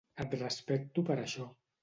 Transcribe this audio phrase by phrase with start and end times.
[0.23, 1.47] Et respecto per això.